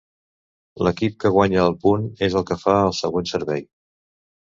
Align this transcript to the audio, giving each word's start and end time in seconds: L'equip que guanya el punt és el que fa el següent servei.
L'equip 0.87 1.19
que 1.25 1.31
guanya 1.35 1.61
el 1.65 1.77
punt 1.85 2.09
és 2.31 2.41
el 2.43 2.49
que 2.51 2.61
fa 2.65 2.77
el 2.89 2.99
següent 3.05 3.33
servei. 3.37 3.67